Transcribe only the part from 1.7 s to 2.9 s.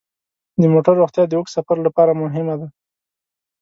لپاره مهمه ده.